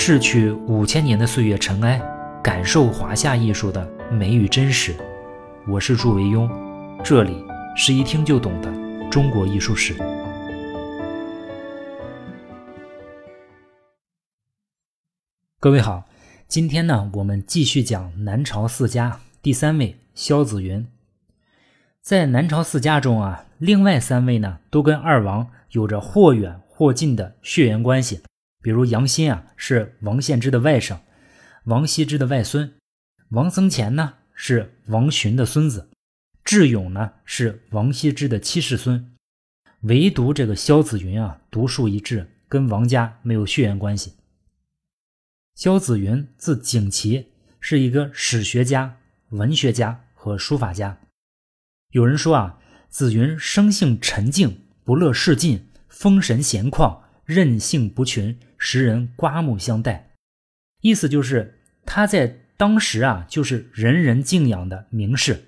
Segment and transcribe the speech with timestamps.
[0.00, 2.00] 逝去五千年的岁月尘埃，
[2.40, 4.94] 感受华夏艺术的美与真实。
[5.66, 6.48] 我是祝维庸，
[7.02, 7.44] 这里
[7.76, 8.72] 是一听就懂的
[9.10, 9.96] 中国艺术史。
[15.58, 16.04] 各位好，
[16.46, 20.86] 今天呢，我们继续讲南朝四家第三位萧子云。
[22.00, 28.20] 在南朝四家中啊，另外三位呢，都跟二王有着或远或近的血缘关系。
[28.62, 30.98] 比如杨欣啊，是王献之的外甥，
[31.64, 32.70] 王羲之的外孙；
[33.30, 35.88] 王僧虔呢，是王洵的孙子；
[36.44, 39.14] 智勇呢，是王羲之的七世孙。
[39.82, 44.14] 唯独这个萧子云啊，独树一帜，跟王家没有血缘关系。
[45.54, 47.28] 萧子云字景琦，
[47.60, 48.96] 是一个史学家、
[49.30, 50.98] 文学家和书法家。
[51.92, 58.36] 有人说啊，子云生性沉静，不乐仕进，风神闲旷，任性不群。
[58.58, 60.10] 时人刮目相待，
[60.82, 65.44] 意思就是他在当时啊，就是人人敬仰的名士，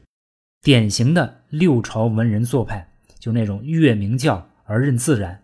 [0.63, 5.43] 典型的六朝文人做派，就那种越名教而任自然。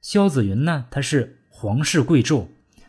[0.00, 2.46] 萧子云呢，他是皇室贵胄，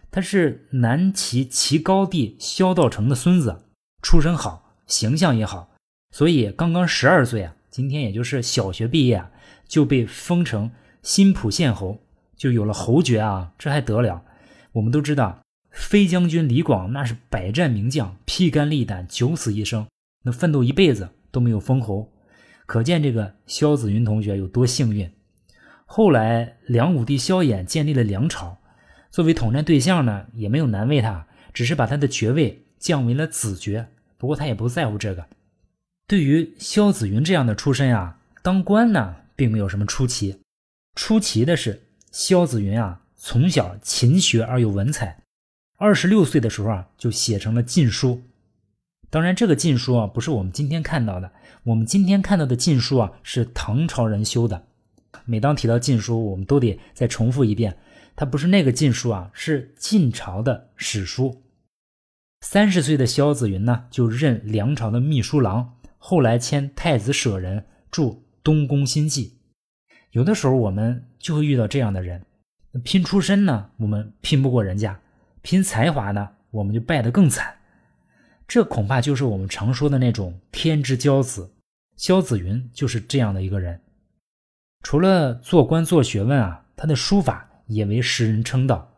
[0.10, 3.64] 他是南齐齐高帝萧道成的孙子，
[4.02, 5.76] 出身好，形象也好，
[6.12, 9.32] 所以刚刚十二岁啊，今天也就是小学毕业啊，
[9.68, 10.72] 就被封成
[11.04, 12.02] 新浦县侯。
[12.38, 14.24] 就有了侯爵啊，这还得了？
[14.74, 19.88] 我们都知道，飞将军李广那是百战名将，披肝沥胆，九死一生，
[20.24, 22.14] 那奋斗一辈子都没有封侯，
[22.68, 25.12] 可见这个萧子云同学有多幸运。
[25.86, 28.60] 后来梁武帝萧衍建立了梁朝，
[29.10, 33.88] 作为统战对象呢，也没有难为他，只是把他的爵位降为了子爵。
[34.18, 35.26] 不过他也不在乎这个。
[36.08, 40.40] 对于萧子云这样的出身啊，当官呢，并没有什么出奇，
[40.94, 41.87] 出奇的是。
[42.12, 45.24] 萧子云啊，从小勤学而有文采，
[45.78, 48.24] 二十六岁的时候啊，就写成了禁书。
[49.10, 51.32] 当然，这个禁书啊，不是我们今天看到的。
[51.64, 54.68] 我们今天看到的禁书啊，是唐朝人修的。
[55.26, 57.78] 每当提到禁书，我们都得再重复一遍，
[58.16, 61.44] 它不是那个禁书啊，是晋朝的史书。
[62.42, 68.04] 三十岁的萧子云呢，就任梁朝的秘书郎，后来迁太子舍人，著
[68.44, 69.36] 《东宫新记》。
[70.12, 72.26] 有的时候我们就会遇到这样的人，
[72.84, 74.96] 拼出身呢，我们拼不过人家；
[75.42, 77.56] 拼才华呢，我们就败得更惨。
[78.48, 81.52] 这恐怕就是我们常说的那种天之骄子。
[81.98, 83.82] 萧子云就是这样的一个人。
[84.84, 88.94] 除了做官做学问啊，他的书法也为世人称道。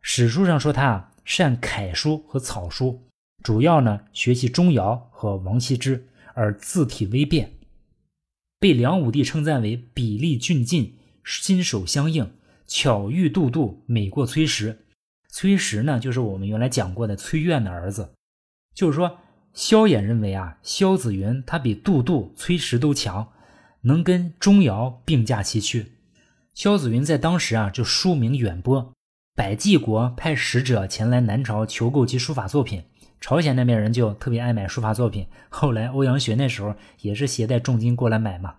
[0.00, 3.06] 史书上说他善楷书和草书，
[3.44, 7.50] 主要呢学习钟繇和王羲之，而字体微变。
[8.60, 12.32] 被梁武帝称赞为笔力俊劲，心手相应，
[12.66, 14.84] 巧遇杜度，美过崔石。
[15.28, 18.14] 崔石呢，就是我们原来讲过的崔苑的儿子。
[18.74, 19.18] 就是说，
[19.52, 23.28] 萧衍认为啊，萧子云他比杜度、崔石都强，
[23.82, 25.92] 能跟钟繇并驾齐驱。
[26.54, 28.92] 萧子云在当时啊，就书名远播，
[29.36, 32.82] 百济国派使者前来南朝求购其书法作品。
[33.20, 38.56] 朝鲜那边人就特别爱买书法作品，后来欧阳询那时候也是携带重金过来买嘛。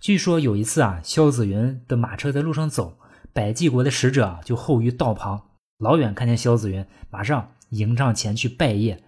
[0.00, 2.98] 据说有一次啊，萧子云的马车在路上走，
[3.32, 8.98] 百济国的使者就候于道旁，老远看见萧子云，马上迎上前去拜谒，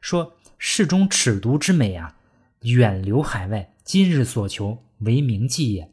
[0.00, 2.16] 说：“世中尺牍之美啊，
[2.62, 5.92] 远流海外，今日所求为名记也。”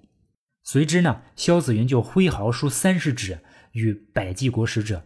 [0.63, 3.39] 随之呢，萧子云就挥毫书三十纸
[3.73, 5.03] 与百济国使者。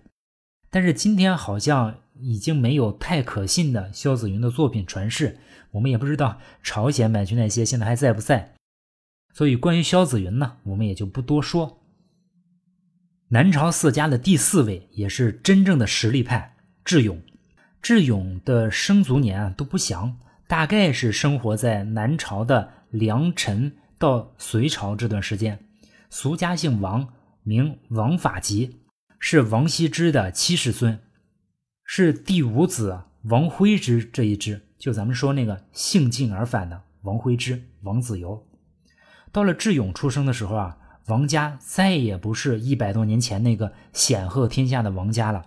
[0.70, 1.98] 但是今天好像。
[2.20, 5.38] 已经没有太可信的萧子云的作品传世，
[5.72, 8.56] 我们也不知道朝鲜买去那些现在还在不在。
[9.34, 11.82] 所以关于萧子云呢，我们也就不多说。
[13.30, 17.22] 南朝四家的第四位也是真正的实力派，智勇。
[17.82, 20.18] 智勇的生卒年啊都不详，
[20.48, 25.60] 大概是生活在南朝的梁陈到隋朝这段时间。
[26.10, 27.10] 俗家姓王，
[27.44, 28.80] 名王法吉，
[29.20, 31.00] 是王羲之的七世孙。
[31.88, 38.42] 是第五子王徽之这一支，就咱们说那个兴尽而返的王徽之、王子猷。
[39.32, 40.78] 到了智勇出生的时候啊，
[41.08, 45.46] 王家再也不是一百多年前那个显赫天下的王家了。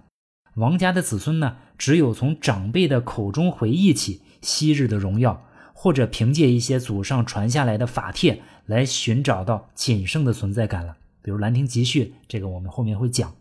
[0.55, 10.96] 王家的子孙呢，只有从长辈的口中回忆起昔日的荣耀，或者凭借一些祖上传下来的法帖来寻找到仅剩的存在感了。
[11.20, 13.34] 比如《兰亭集序》，这个我们后面会讲。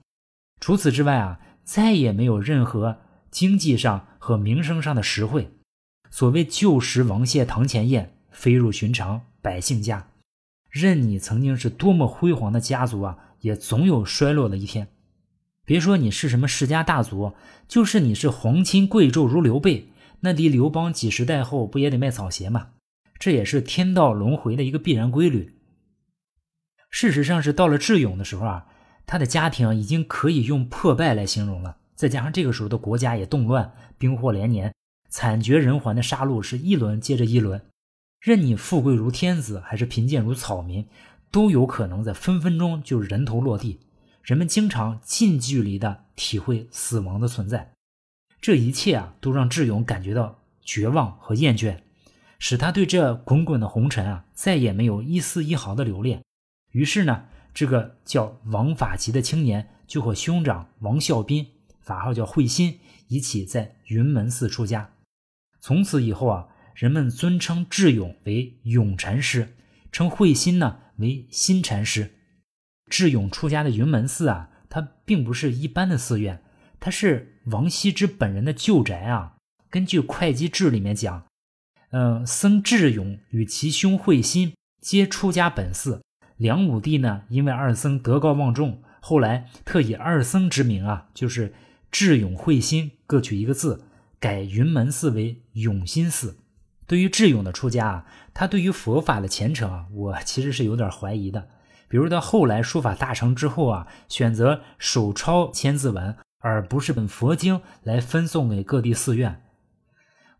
[0.59, 1.39] 除此之外啊。
[1.67, 2.99] 再也没有任何
[3.29, 5.51] 经济上和名声上的实惠。
[6.09, 10.07] 所谓旧时王谢堂前燕，飞入寻常百姓家。
[10.69, 14.87] 任你曾经是多么辉煌的家族啊，也总有衰落的一天。
[15.65, 17.33] 别说你是什么世家大族，
[17.67, 19.89] 就是你是皇亲贵胄如刘备，
[20.21, 22.69] 那离刘邦几十代后不也得卖草鞋吗？
[23.19, 25.57] 这也是天道轮回的一个必然规律。
[26.89, 28.67] 事实上是到了智勇的时候啊，
[29.07, 31.77] 他的家庭已经可以用破败来形容了。
[31.95, 34.71] 再加上这个时候的国家也动乱，兵祸连连，
[35.09, 37.59] 惨绝人寰的杀戮是一轮接着一轮。
[38.19, 40.85] 任你富贵如天子，还是贫贱如草民，
[41.31, 43.79] 都有可能在分分钟就人头落地。
[44.21, 47.71] 人们经常近距离的体会死亡的存在，
[48.41, 51.77] 这一切啊，都让智勇感觉到绝望和厌倦，
[52.37, 56.21] 使他对这滚滚的红尘啊，再也没有一丝一毫的留恋。
[56.71, 57.27] 于是呢，
[57.57, 61.47] 这个叫王法吉的青年就和兄长王孝斌，
[61.81, 64.91] 法号叫慧心，一起在云门寺出家。
[65.59, 69.55] 从此以后啊，人们尊称智勇为勇禅师，
[69.91, 72.13] 称慧心呢为心禅师。
[72.91, 76.43] 智勇出家的云门寺啊，它并不是一般的寺院，
[76.79, 79.37] 它是王羲之本人的旧宅啊。
[79.71, 81.25] 根据《会稽志》里面讲，
[81.89, 86.03] 嗯，僧智勇与其兄慧心皆出家本寺。
[86.37, 91.53] 梁武帝呢，因为二僧德高望重，后来特以二僧之名啊，就是
[91.91, 93.83] 智勇、慧心各取一个字，
[94.19, 96.37] 改云门寺为永心寺。
[96.85, 101.49] 对于智勇的出家啊，他对于佛法的虔诚啊，我其实是有点怀疑的。
[101.89, 109.41] 比如到后来书法大成之后啊，选择手抄千字文，而不是本佛经来分送给各地寺院。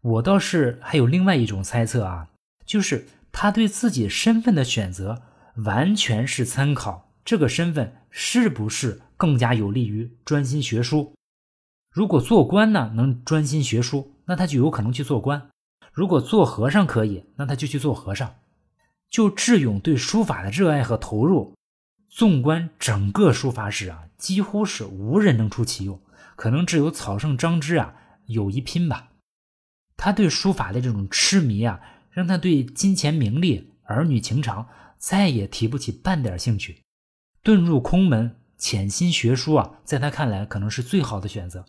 [0.02, 2.28] 我倒是还有另外一种猜测啊，
[2.66, 5.24] 就是他对自己身份的选择，
[5.66, 11.14] 完全是参考这个身份是不是更加有利于专心学书。
[11.92, 15.50] 如果做官呢能专心学书，那他就有可能去做官；
[15.92, 18.36] 如果做和尚可以，那他就去做和尚。
[19.10, 21.56] 就智勇对书法的热爱和投入，
[22.10, 26.02] 纵观整个书法史啊，几乎是无人能出其右，
[26.36, 27.96] 可能只有草圣张芝啊
[28.26, 29.10] 有一拼吧。
[29.96, 31.80] 他对书法的这种痴迷啊，
[32.12, 36.84] 让他对金钱名利、儿女情长再也提不起半点兴趣，
[37.44, 41.66] 遁入空门，潜心学书啊，在他看来可能是最好的选择，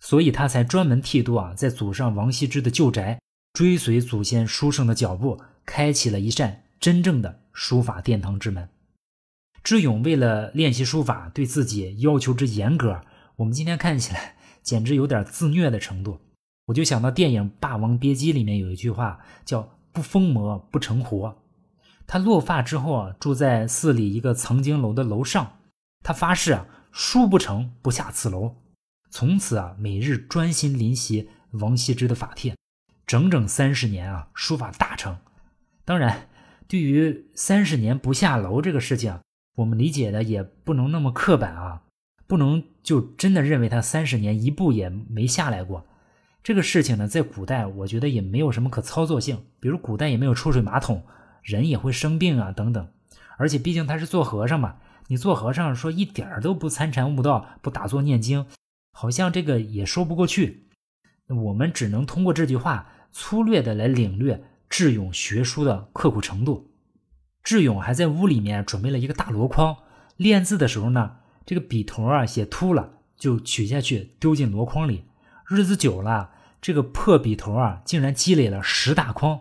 [0.00, 3.20] 所以他才专门剃度啊，在祖上王羲之的旧宅，
[3.52, 6.64] 追随祖先书圣的脚步，开启了一扇。
[6.80, 8.70] 真正的书法殿堂之门，
[9.62, 13.02] 智勇为了练习书法，对自己要求之严格，
[13.36, 16.18] 我们今天看起来简直有点自虐的程度。
[16.68, 21.36] 我就想到电影《霸王别姬》里面有一句话叫“不疯魔不成活”。
[22.12, 25.58] 他落发之后啊，住在寺里一个藏经楼的楼上，
[26.02, 28.56] 他发誓啊，书不成不下此楼。
[29.10, 32.56] 从此啊，每日专心临习王羲之的法帖，
[33.06, 35.18] 整整三十年啊，书法大成。
[35.84, 36.26] 当然。
[36.66, 39.18] 对于三十年不下楼这个事情，
[39.56, 41.82] 我们理解的也不能那么刻板啊，
[42.28, 45.84] 不能就真的认为他三十年一步也没下来过。
[46.44, 51.02] 这个事情呢，在古代我觉得也没有什么可操作性，比如古代也没有抽水马桶，
[51.42, 52.88] 人也会生病啊等等。
[53.36, 54.76] 而且毕竟他是做和尚嘛，
[55.08, 58.46] 你做和尚说一点儿都不参禅悟道，不打坐念经，
[58.92, 60.68] 好像这个也说不过去。
[61.28, 64.44] 我们只能通过这句话粗略的来领略。
[64.68, 66.70] 智勇学书的刻苦程度，
[67.42, 69.76] 智勇还在屋里面准备了一个大箩筐，
[70.16, 75.06] 练字的时候呢，这个笔头啊写秃了，就取下去丢进箩筐里。
[75.48, 76.30] 日子久了，
[76.60, 79.40] 这个破笔头啊竟然积累了十大筐。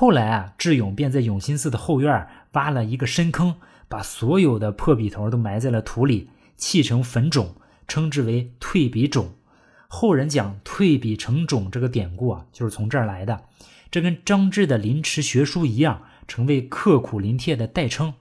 [0.00, 3.56] 后来啊，智勇便在永兴寺的后院挖了一个深坑，
[3.88, 7.56] 把所有的破笔头都埋在了土里，砌成粉种，
[7.88, 9.34] 称之为退笔冢。
[9.88, 13.46] 后人讲退笔成冢这个典故啊，就是从这儿来的。
[13.90, 18.14] 这跟张志的临池学书一样，成为刻苦临帖的代称。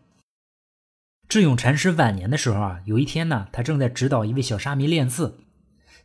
[1.30, 5.42] 智勇禅师晚年的时候啊，有一天呢，他正在指导一位小沙弥练字，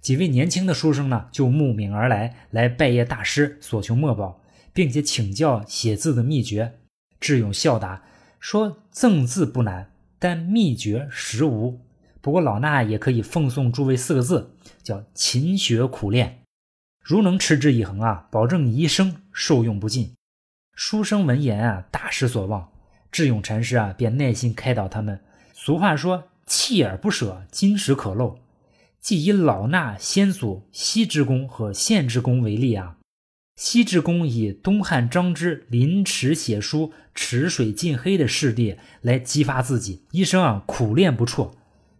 [0.02, 4.41] 几位年轻的书生呢就慕名而来，来拜谒大师，所求墨宝，
[4.72, 6.78] 并且请教写字的秘诀。
[7.20, 8.04] 智勇笑答
[8.40, 11.80] 说：“赠字不难，但秘诀实无。
[12.20, 16.40] 不过老衲也可以奉送诸位四个字，叫勤学苦练。”
[17.04, 20.14] 如能持之以恒啊，保证你一生受用不尽。
[20.74, 22.70] 书生闻言啊，大失所望。
[23.10, 25.20] 智勇禅师啊，便耐心开导他们。
[25.52, 28.38] 俗话说：“锲而不舍，金石可镂。”
[29.00, 32.96] 即以老衲先祖西之公和献之公为例啊。
[33.56, 41.52] 西之公以东汉张芝临池写书，池水尽黑的事例来激发自己，一生啊苦练不辍。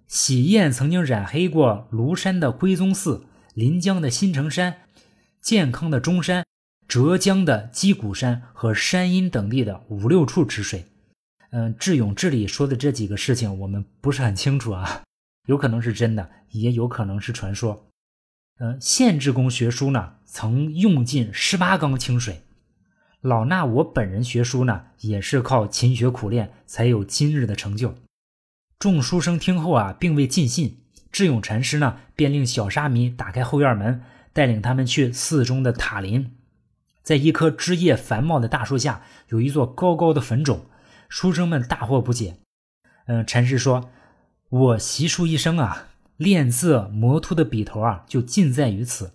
[0.06, 4.76] 喜宴曾经染黑过庐山的归宗寺，临江的新城山。
[5.40, 6.44] 健康的中山、
[6.86, 10.86] 浙江的鸡谷山和山阴等地的五六处池水，
[11.50, 15.02] 嗯，智勇这里说的这几个事情，我们不是很清楚啊。
[15.48, 17.88] 有可能是真的，也有可能是传说。
[18.64, 22.42] 嗯，县志公学书呢，曾用尽十八缸清水。
[23.20, 27.96] 老衲我本人学书呢，也是靠勤学苦练，才有今日的成就。
[28.78, 30.76] 众书生听后啊，并未尽兴。
[31.10, 34.00] 智勇禅师呢，便令小沙弥打开后院门，
[34.32, 36.32] 带领他们去寺中的塔林。
[37.02, 40.64] 在一棵枝叶繁茂的大树下，有一座高高的坟冢。
[41.08, 42.36] 书生们大惑不解。
[43.06, 43.90] 嗯，禅师说
[44.48, 49.14] ：“我习书一生啊，练字磨秃的笔头啊，就尽在于此。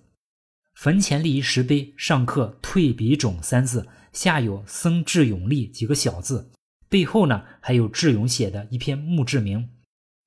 [0.74, 6.50] 坟前立一石碑，上刻‘退笔冢’三字。”下有僧智勇立几个小字，
[6.89, 9.70] 背后呢还有智勇写的一篇墓志铭。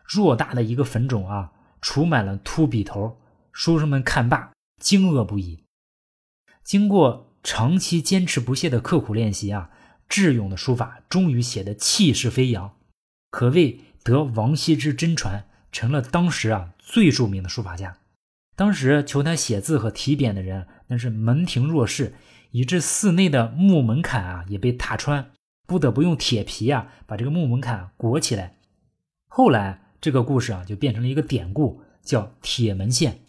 [0.08, 1.50] 偌大的一个坟冢啊，
[1.82, 3.20] 杵满了秃笔头。
[3.50, 5.64] 书生们看罢，惊愕不已。
[6.62, 9.70] 经过长期坚持不懈的刻苦练习啊，
[10.08, 12.76] 智勇的书法终于写得气势飞扬，
[13.30, 17.96] 可谓得王羲之真传，成了当时啊最著名的书法家。
[18.56, 22.14] 当时求他写字和题匾的人，那是门庭若市。
[22.52, 25.30] 以致寺内的木门槛啊也被踏穿，
[25.68, 28.56] 不得不用铁皮啊把这个木门槛裹起来。
[29.28, 33.20] 后来这个故事啊就变成了一个典故，叫铁门线。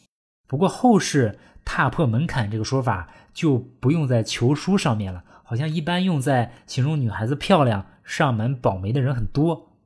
[0.48, 9.78] 不过后世踏破门槛这个说法就不用在求书上面了，好像一般用在形容女孩子漂亮、上门保媒的人很多。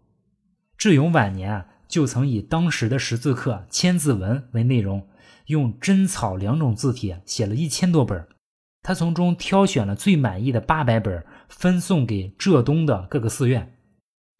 [0.78, 5.08] 智勇晚年啊就曾以当时的识字课《千字文》为内容，
[5.48, 8.28] 用真草两种字体写了一千多本。
[8.82, 13.78] 他从中挑选了最满意的八百本，分送给浙东的各个寺院。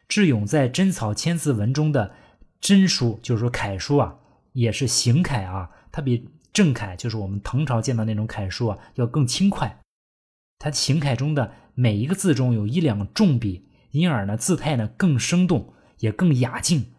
[0.08, 2.14] 智勇在真草千字文中的
[2.60, 4.16] 真书，就是说楷书啊，
[4.52, 9.80] 也是行楷啊，它比正楷，就是我们唐朝见到那种楷书啊，要更轻快。
[10.58, 16.92] 它行楷中的每一个字中有一两重笔，因而呢字态呢更生动，也更雅静。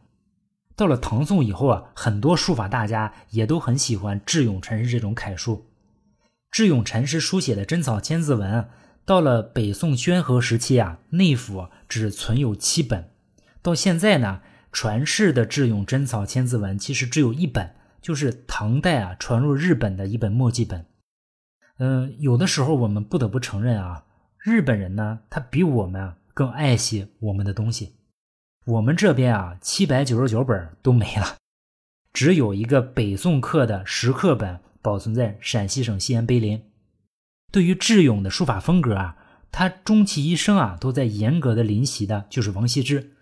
[0.78, 5.66] 到了唐宋以后啊，很多书法大家也都很喜欢智勇禅师这种楷书。
[6.52, 8.70] 智勇禅师书写的真草千字文，
[9.04, 13.10] 到了北宋宣和时期啊，内府只存有七本。
[13.64, 14.42] 到现在呢，
[14.72, 20.86] 传世的智勇真草千字文其实只有一本，就是唐代啊传入日本的一本墨迹本。
[21.80, 24.06] 嗯，有的时候我们不得不承认啊，
[24.38, 27.97] 日本人呢，他比我们啊更爱惜我们的东西。
[28.68, 31.38] 我们这边啊，七百九十九本都没了，
[32.14, 34.60] 只有一个北宋刻的石刻本。
[34.80, 36.64] 保存在陕西省西安碑林。
[37.52, 39.18] 对于智勇的书法风格啊，
[39.52, 43.18] 他终其一生啊都在严格的临习的，就是王羲之。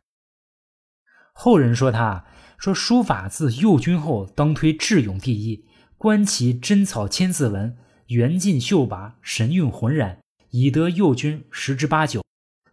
[1.34, 2.25] 后人说他
[2.60, 5.66] 说书法自右军后，当推智勇第一。
[5.98, 7.75] 观其真草千字文，
[8.08, 10.20] 圆劲秀拔，神韵浑然，
[10.52, 12.22] 以得右军十之八九。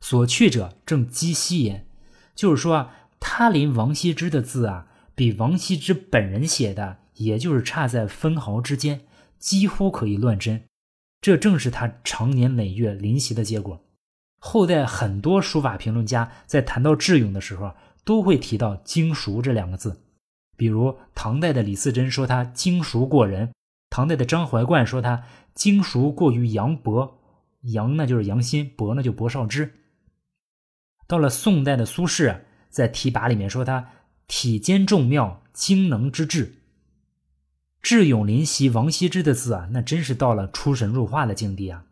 [0.02, 1.86] 所去者正积息也。
[2.34, 6.98] 就是说啊，他临王羲之的字啊，比王羲之本人写的。
[7.16, 9.02] 也就是差在分毫之间，
[9.38, 10.64] 几乎可以乱真，
[11.20, 13.84] 这正是他长年累月临习的结果。
[14.40, 20.00] 后代很多书法评论家在谈到智勇的时候，都会提到“精熟”这两个字。
[20.56, 23.52] 比如唐代的李嗣珍说他精熟过人，
[23.90, 25.22] 唐代的张怀灌说他
[25.54, 27.20] 精熟过于杨博，
[27.60, 29.74] 杨呢就是杨新，博呢就博少之。
[31.12, 32.38] 到了宋代的苏轼
[32.70, 33.90] 在题跋里面说他
[34.26, 36.54] 体兼众妙，精能之至。
[37.82, 41.84] 智勇临习王羲之的字啊，那真是到了出神入化的境地啊！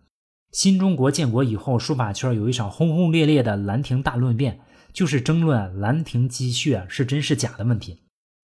[0.53, 4.61] 新中国建国以后，书法圈有一场轰轰烈烈的兰亭大论辩，
[4.95, 7.99] 就是争论兰亭集序是真是假的问题。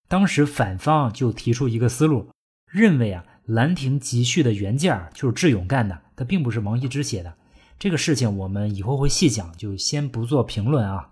[0.08, 2.28] 当时反方就提出一个思路，
[2.70, 7.32] 认为啊，兰亭集序的原件就是智勇干的，他并不是王羲之写的。
[7.78, 11.10] 这个事情我们以后会细讲，就先不做评论啊。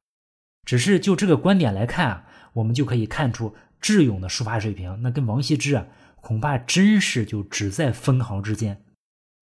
[0.64, 5.87] 只是就这个观点来看啊，我们就可以看出智勇的书法水平，那跟王羲之啊。
[6.21, 8.83] 恐怕真是就只在分毫之间，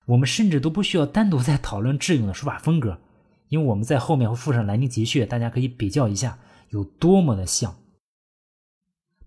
[0.06, 3.00] 我们甚至都不需要单独再讨论智勇的书法风格，
[3.50, 7.76] 因为我们在后面会附上《兰亭集序》，大家可以比较一下有多么的像。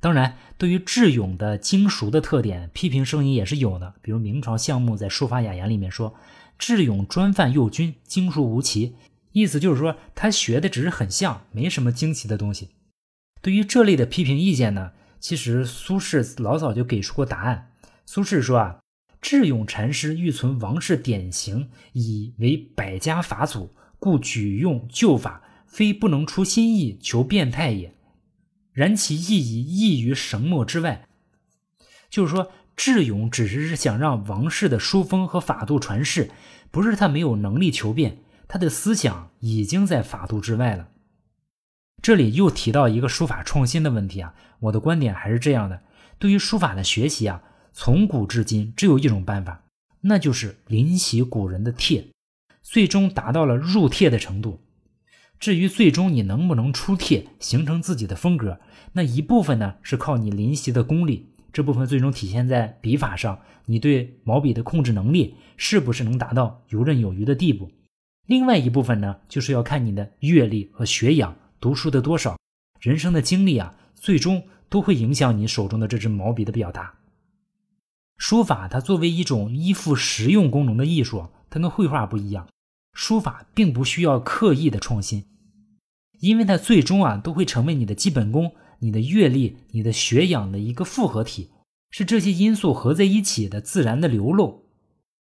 [0.01, 3.93] 当然，对于智勇的精熟的特点，批评声音也是有的。
[4.01, 6.13] 比如明朝项目在《书法雅言》里面说
[6.57, 8.95] ：“智勇专犯右军，精熟无奇。”
[9.33, 12.69] 意思就是说他学的只是很像，没什么惊奇的东西。
[13.41, 14.93] 对于这类的批评意见呢？
[15.19, 17.71] 其实苏轼老早就给出过答案。
[18.05, 18.79] 苏轼说啊，
[19.19, 27.93] 智勇禅师欲存王氏典型，以为百家法祖，故举用旧法，非不能出新意，求变态也。
[28.71, 31.07] 然其意义异于绳墨之外。
[32.09, 36.29] 就是说，智勇只是想让王氏的书风和法度传世，
[36.71, 40.89] 不是他没有能力求变，他的思想已经在法度之外了。
[42.01, 45.81] 这里又提到一个书法创新的问题啊，我的观点还是这样的：
[46.19, 47.41] 对于书法的学习啊，
[47.73, 49.63] 从古至今只有一种办法，
[50.01, 52.07] 那就是临习古人的帖，
[52.61, 54.61] 最终达到了入帖的程度。
[55.39, 58.59] 至于最终你能不能出帖，形成自己的风格，
[58.93, 67.71] 那一部分呢是靠你临习的功力，这部分最终体现在笔法上，你对毛笔的控制能力是不是能达到游刃有余的地步。
[68.27, 72.37] 另外一部分呢，就是要看你的阅历和学养，读书的多少，
[72.81, 76.95] 人生的经历啊，最终都会影响你手中的这支毛笔的表达。
[78.17, 82.49] 书法它作为一种依附实用功能的艺术，它跟绘画不一样。
[82.91, 85.23] 书法并不需要刻意的创新，
[86.19, 91.49] 因为它最终啊都会成为你的基本功、你的阅历、你的学养的一个复合体，
[91.89, 94.65] 是这些因素合在一起的自然的流露。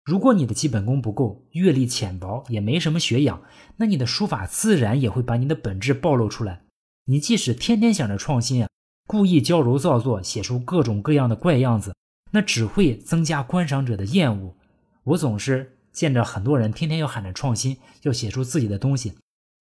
[0.04, 3.42] 如果你的基本功不够，阅历浅薄，也没什么学养，
[3.78, 6.62] 那你的书法自然也会把你的本质暴露出来。
[7.06, 8.70] 你即使天天想着创新啊，
[9.06, 11.94] 故意矫揉造作，写出各种各样的怪样子，
[12.32, 14.56] 那只会增加观赏者的厌恶。
[15.04, 15.74] 我总是。
[15.94, 19.14] 见着很多人天天要喊着创新，要写出自己的东西，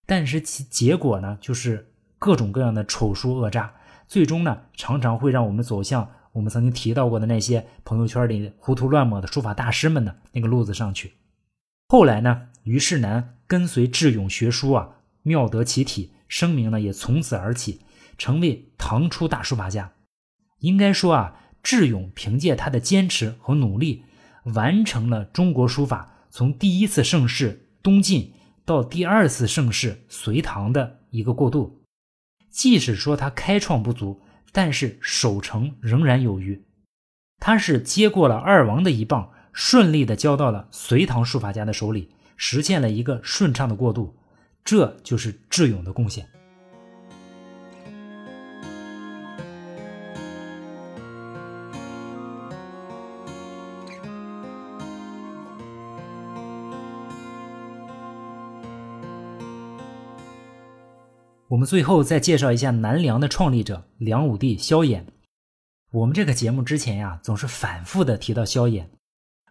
[0.04, 3.74] 但是其结果呢，就是各种各样的丑书恶诈，
[4.06, 11.14] 最终呢，常常会让我们走向我们曾经提到过的那些朋友圈里胡涂乱抹的书法大师们的那个路子上去。
[11.88, 14.88] 后来呢，于世南跟随智勇学书啊，
[15.22, 17.80] 妙得其体，声名呢也从此而起，
[18.18, 19.92] 成为唐初大书法家。
[20.60, 24.02] 应该说啊，智勇凭借他的坚持和努力，
[24.54, 26.12] 完成了中国书法。
[26.28, 28.32] 从第一次盛世东晋
[28.64, 31.82] 到第二次盛世隋唐的一个过渡，
[32.56, 34.18] 即使说他开创不足，
[34.50, 36.64] 但是守成仍然有余。
[37.38, 44.16] 他是接过了二王的一棒，顺利的交到了隋唐书法家的手里，实现了一个顺畅的过渡。
[44.64, 46.26] 这就是智勇的贡献。
[61.48, 65.04] 我们最后再介绍一下南梁的创立者梁武帝萧衍。
[65.92, 68.86] 我们这个节目之前呀，总是反复的提到萧衍。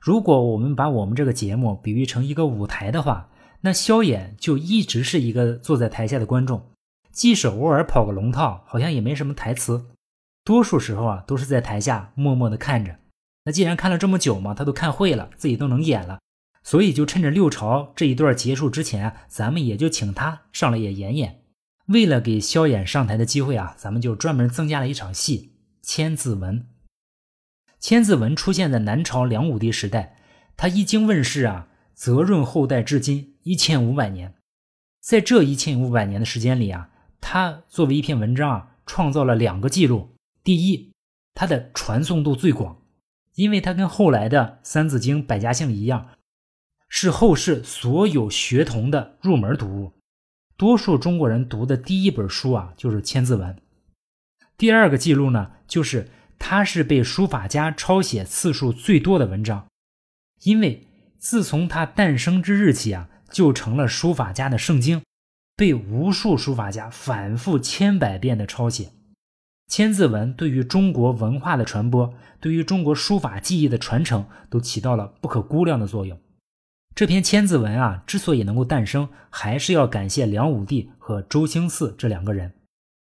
[0.01, 3.29] 如果我们把我们这个节目比喻成一个舞台的话，
[3.61, 6.69] 那萧衍就一直是一个坐在台下的观众，
[7.11, 9.85] 即使偶尔跑个龙套，好像也没什么台词，
[10.43, 12.97] 多数时候啊都是在台下默默的看着。
[13.45, 16.19] 那既然看了这么久嘛，他都看会了，自己都能演了，
[16.61, 21.39] 所以就趁着六朝这一段结束之前，咱们也就请他上来也演演。
[21.87, 25.53] 为了给萧衍上台的机会啊，咱们就专门增加了一场戏
[25.87, 26.59] 《千字文》。
[27.79, 30.17] 《千字文》出现在南朝梁武帝时代，
[30.57, 34.33] 他一经问世啊，泽润后代至今一千五百年。
[34.99, 36.89] 在这一千五百年的时间里啊，
[37.21, 40.91] 他作为一篇文章啊，创造了两个记录：第一，
[41.35, 42.81] 它的传颂度最广，
[43.35, 46.09] 因为它跟后来的《三字经》《百家姓》一样，
[46.89, 49.93] 是后世所有学童的入门读物。
[50.57, 53.53] 多数中国人读的第一本书啊，就是《千字文》。
[54.57, 59.67] 第二个记录呢，就是它是被书法家抄写次数最多的文章，
[60.43, 60.87] 因为
[61.17, 65.01] 自从它诞生之日起啊，就成了书法家的圣经，
[65.57, 68.85] 被无数书法家反复千百遍的抄写。
[69.67, 76.17] 《千字文》对于中国文化的传播，对于中国书法技艺的传承，都起到了不可估量的作用。
[76.95, 82.53] 这篇《千字文》啊，之所以能够诞生，还是要感谢梁武帝和周兴嗣这两个人。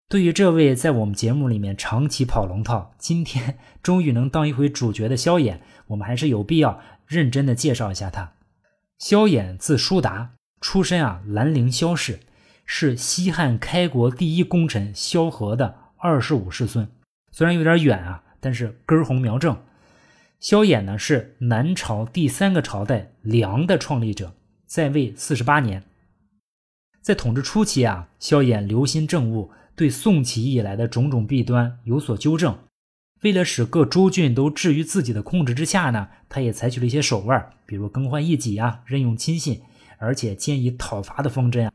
[0.09, 8.31] 对于这位在我们节目里面长期跑龙套，今天终于能当一回主角的萧衍，我们还是有必要认真的介绍一下他。
[8.97, 12.21] 萧衍字叔达，出身啊兰陵萧氏，
[12.65, 16.89] 是西汉开国第一功臣萧何的二十五世孙。
[17.31, 19.55] 虽然有点远啊，但是根红苗正。
[20.39, 25.83] 萧衍呢是南朝第三个朝代梁的创立者，在位四十八年。
[27.01, 32.57] 在统治初期啊，萧衍留心政务，对宋起义以来的种种弊端有所纠正。
[33.21, 39.61] 为了使各州郡都置于自己的控制之下呢，他也采取了一些手腕，比如更换一己啊，任用亲信，
[39.97, 41.71] 而且兼以讨伐的方针啊。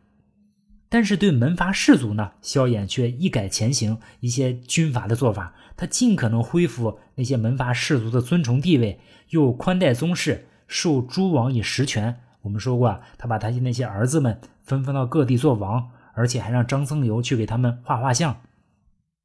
[0.92, 8.98] 但是对门阀士族呢，萧衍却一改前行一些军阀的做法，他尽可能恢复那些门阀士族的尊崇地位，
[9.29, 12.20] 又宽待宗室，授诸王以实权。
[12.42, 18.40] 我们说过啊，他把他的那些儿子们分封到各地做王，而且还让张僧繇去给他们画画像。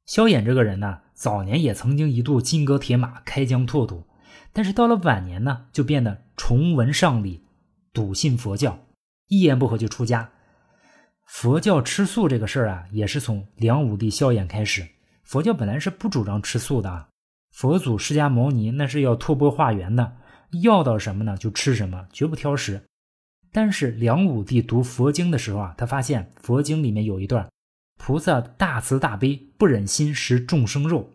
[0.06, 4.04] 萧衍这个人呢，早年也曾经一度金戈铁马，开疆拓土，
[4.52, 7.42] 但是到了晚年呢，就变得崇文尚礼，
[7.92, 8.78] 笃信佛教，
[9.26, 10.30] 一言不合就出家。
[11.26, 14.86] 佛教吃素这个事儿啊，也是从梁武帝萧衍开始。
[15.22, 17.08] 佛教本来是不主张吃素的，
[17.50, 20.16] 佛祖释迦牟尼那是要托钵化缘的，
[20.62, 22.80] 要到什么呢就吃什么，绝不挑食。
[23.52, 27.50] 但是梁武帝读佛经的时候啊，他发现佛经里面有一段，
[27.98, 31.10] 菩萨大慈大悲，不忍心食众生肉。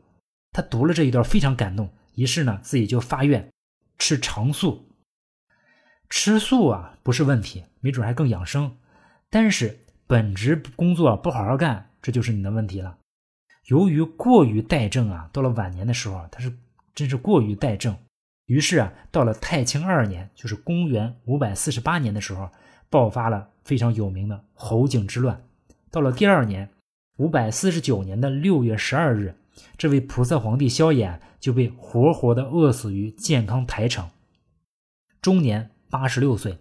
[0.52, 3.50] 他读了这一段非常感动，于是呢自己就发愿
[3.98, 4.90] 吃长素。
[6.10, 8.76] 吃素啊不是问题，没准还更养生。
[9.30, 9.80] 但是
[10.12, 12.98] 本职工作不好好干，这就是你的问题了。
[13.68, 16.54] 由于过于怠政啊，到了晚年的时候，他是
[16.94, 17.96] 真是过于怠政。
[18.46, 22.50] 于是啊，到了太清二年，就是公元五百四十八年的时候，
[22.90, 25.42] 爆发了非常有名的侯景之乱。
[25.90, 26.70] 到了第二年，
[27.16, 29.34] 五百四十九年的六月十二日，
[29.78, 34.10] 这位菩萨皇帝萧衍就被活活的饿死于健康台城，
[35.22, 36.58] 终年八十六岁，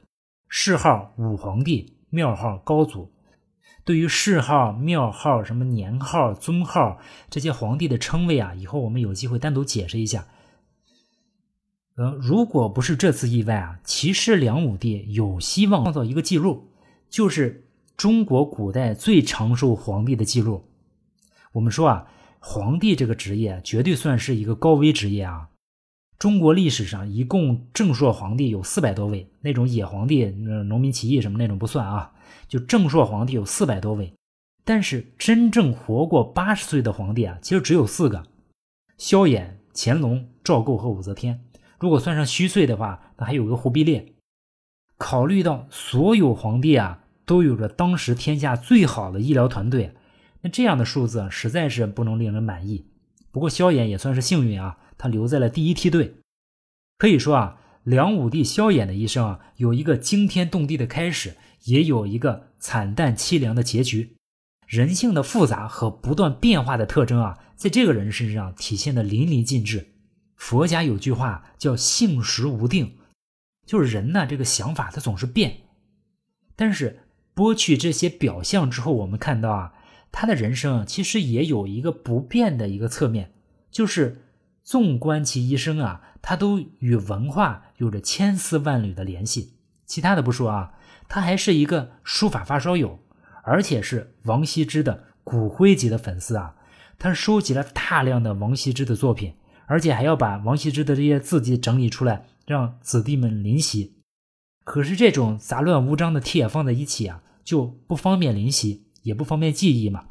[0.49, 3.11] 谥号武皇帝，庙号高祖。
[3.85, 10.27] 对于谥号、庙号、什么年号、尊号这些皇帝的称谓啊，以后我们有机会单独解释一下。
[11.97, 16.69] 呃，如果不是这次意外啊，其实梁武帝有希望创造一个记录，
[17.09, 17.67] 就是
[17.97, 20.65] 中国古代最长寿皇帝的记录。
[21.53, 22.07] 我们说啊，
[22.39, 25.49] 皇帝这个职业绝对算是一个高危职业啊。
[26.19, 32.13] 中国历史上一共正朔皇帝有四百多位，那种野皇帝、农民起义什么那种不算啊，
[32.49, 34.15] 就正朔皇帝有四百多位。
[34.65, 38.27] 但是真正活过八十岁的皇帝啊，其实只有四个：
[38.99, 41.45] 萧衍、乾隆、赵构和武则天。
[41.79, 44.15] 如果算上虚岁的话，那还有个忽必烈。
[44.99, 49.95] 考虑到所有皇帝啊都有着当时天下最好的医疗团队，
[50.43, 52.87] 那这样的数字实在是不能令人满意。
[53.31, 54.79] 不过萧衍也算是幸运啊。
[55.03, 56.17] 他留在了第一梯队，
[56.99, 57.60] 可以说啊，
[57.91, 64.15] 梁武帝萧衍的一生啊，有一个惊天动地的开始，也有一个惨淡凄凉的结局。
[64.69, 69.89] 人性的复杂和不断变化的特征啊，在这个人身上体现的淋漓尽致。
[70.37, 72.97] 佛家有句话叫“性实无定”，
[73.67, 75.63] 就是人呢，这个想法他总是变。
[76.55, 77.01] 但是
[77.35, 79.73] 剥去这些表象之后，我们看到啊，
[80.13, 83.33] 他的人生其实也有一个不变的一个侧面，
[83.69, 84.27] 就是。
[84.71, 89.55] 纵观其一生啊，他都与文化有着千丝万缕的联系。
[89.85, 90.75] 其他的不说啊，
[91.09, 93.01] 他还是一个书法发烧友，
[93.43, 96.55] 而且是王羲之的骨灰级的粉丝啊。
[97.01, 99.35] 他收集了大量的王羲之的作品，
[99.67, 103.97] 而且还要把王羲之的这些字迹整理出来，让子弟们临习。
[104.63, 110.05] 可是这种杂乱无章的帖放在一起啊，就不方便临习，也不方便记忆嘛。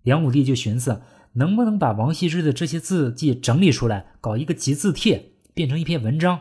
[0.00, 1.02] 梁武帝就寻思。
[1.38, 6.40] 能不能把王羲之的这些字迹整理出来，搞一个集字帖，变成一篇文章？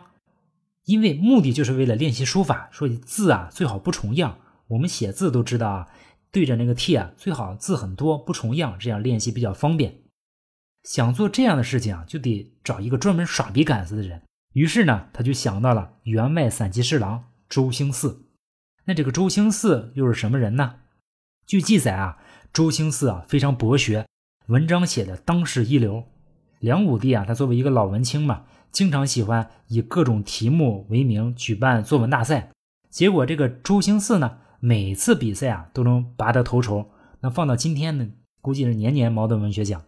[0.86, 4.40] 因为目的就是为了练习书法，说字啊最好不重样。
[4.70, 5.88] 我们写字都知道啊，
[6.32, 10.00] 对着那个帖啊，最好字很多，不重样，这样练习比较方便。
[10.84, 14.24] 想做这样的事情啊，就得找一个专门耍笔杆子的人。
[14.54, 18.18] 于是呢，他就想到了员外散骑侍郎周兴嗣。
[18.86, 20.78] 那这个周兴嗣又是什么人呢？
[21.46, 22.18] 据记载啊，
[22.52, 24.08] 周兴嗣啊非常博学。
[24.48, 26.06] 文章写的当世一流，
[26.60, 32.52] 梁武帝啊，他作为一个老文青嘛，经常喜欢以各种题目为名举办作文大赛。
[32.90, 36.90] 结果这个周兴嗣呢，每次比赛啊都能拔得头筹。
[37.20, 38.08] 那放到今天呢，
[38.42, 39.84] 估计是年年茅盾文学奖。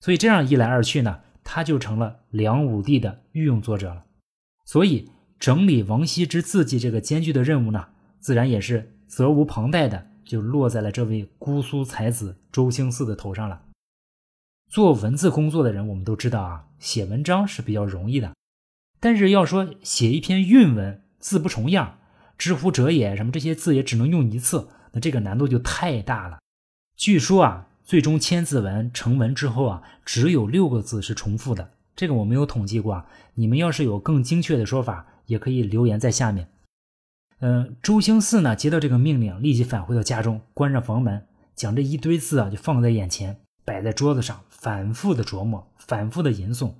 [0.00, 4.04] 所以这样一来二去呢，他就成了梁武帝的御用作者了。
[4.66, 7.86] 所以整理王羲之字迹这个艰巨的任务呢，
[8.20, 13.62] 自然也是责无旁贷的，就落在了这位姑苏才子周兴嗣的头上了。
[14.72, 18.32] 做文字工作的人，我们都知道啊，写文章是比较容易的，
[18.98, 21.98] 但是要说写一篇韵文，字不重样，
[22.38, 26.38] 知乎者也什么这些字也只能用一次，那这个难度就太大了。
[26.96, 33.06] 据说啊，最终千字文成文之后啊，只有六个字是重复的，这个我没有统计过啊。
[33.34, 36.48] 你们要是有更精确的说法，也可以留言在下面。
[37.40, 43.38] 嗯，周兴嗣呢接到这个命令，立即返回到家中，关上房门，将这一堆字啊就放在眼前。
[43.64, 46.74] 摆在桌子上，反复的琢磨，反复的吟诵。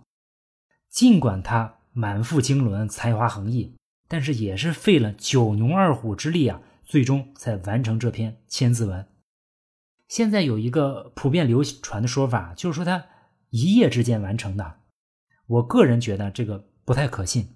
[0.90, 3.76] 尽管他满腹经纶，才华横溢，
[4.08, 9.06] 但是也是费了九牛二虎之力啊，最终才完成这篇千字文。
[10.08, 13.06] 现在有一个普遍流传的说法，就是说他
[13.50, 14.80] 一夜之间完成的。
[15.46, 17.54] 我个人觉得这个不太可信。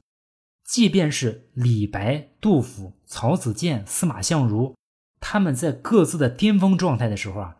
[0.65, 4.75] 即便是李白、杜甫、曹子建、司马相如，
[5.21, 7.57] 他们在各自的巅峰状态的时候啊。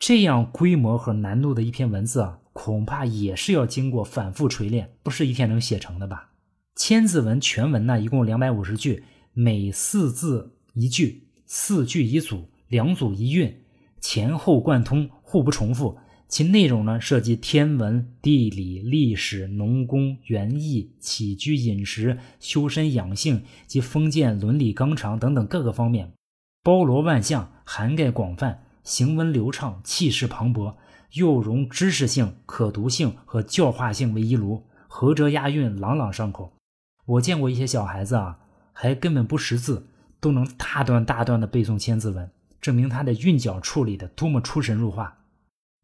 [0.00, 6.30] 这样规模和难度的一篇文字啊，恐怕也是要经过反复锤炼，不是一天能写成的吧？
[6.74, 13.54] 千字文全文呢，一共两百五十句，每四字一句，四句一组，两组一韵，
[14.00, 15.98] 前后贯通，互不重复。
[16.26, 26.12] 其内容呢，涉及天文、地理、历史、农工、园艺、起居饮食、修身养性及封建伦理纲常等等各个方面，
[26.62, 30.74] 包罗万象，涵盖广泛，行文流畅，气势磅礴，
[31.12, 36.54] 又融知识性、可读性和教化性为一炉，合辙押韵，朗朗上口。
[37.06, 38.40] 我见过一些小孩子啊。
[38.72, 39.88] 还根本不识字，
[40.20, 42.26] 都能大段大段的背诵《千字文》，
[42.62, 45.18] 证明他的韵脚处理的多么出神入化。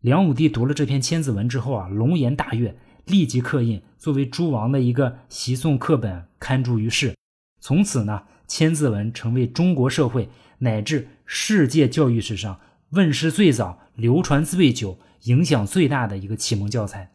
[0.00, 7.14] 梁武帝读了这篇《千字文》之后啊，龙颜大悦，立即刻印，作为诸王的一个习诵课本，刊诸于世。
[7.60, 12.58] 从此呢，《千字文》成为中国社会乃至世界教育史上
[12.90, 17.12] 问世最早、流传最久、影响最大的一个启蒙教材。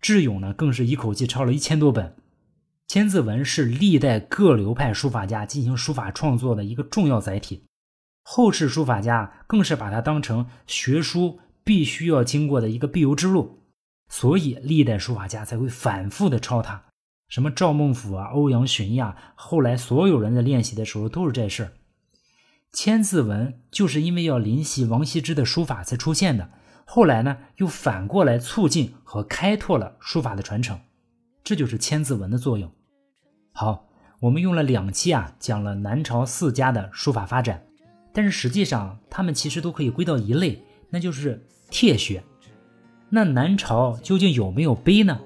[0.00, 2.14] 智勇呢，更是一口气抄了一千多本。
[2.86, 7.64] 千字文是历代各流派书法家进行书法创作的一个重要载体，
[8.22, 13.62] 后世书法家更是把它当成学书必须要经过的一个必由之路，
[14.08, 16.84] 所以历代书法家才会反复的抄它。
[17.28, 21.72] 什么赵孟俯啊、欧阳询呀，后来所有人在练习的时候都是这事儿。
[22.76, 26.50] 千字文就是因为要临习王羲之的书法才出现的，
[26.84, 30.78] 后来呢又反过来促进和开拓了书法的传承。
[31.42, 32.70] 这就是千字文的作用。
[33.52, 33.88] 好，
[34.20, 37.64] 我们用了两期啊，讲了南朝四家的书法发展，
[38.12, 42.22] 但是实际上他们其实都可以归到一类，那就是帖学。
[43.08, 45.18] 那南朝究竟有没有碑呢？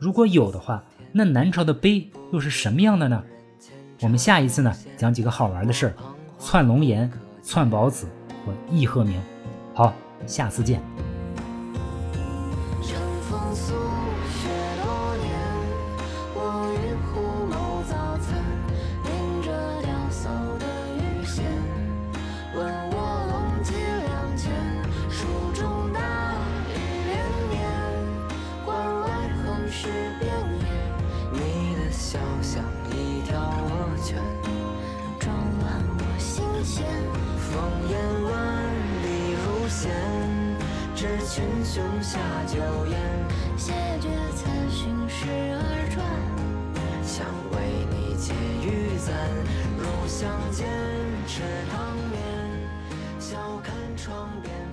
[0.00, 3.22] 如果有的话，那南朝的碑又是什么样的呢？
[4.00, 5.94] 我们下一次呢讲几个好玩的事儿：
[6.38, 7.10] 窜龙岩、
[7.42, 8.06] 窜宝子
[8.44, 9.20] 和易鹤鸣。
[9.74, 9.92] 好，
[10.26, 10.82] 下次见。
[41.76, 42.98] 群雄下酒宴，
[43.58, 45.60] 谢绝此寻时而
[45.94, 46.02] 转，
[47.04, 48.32] 想为你解
[48.64, 49.12] 玉簪。
[49.76, 50.66] 如相见，
[51.26, 52.18] 吃汤面，
[53.20, 54.65] 笑看窗边。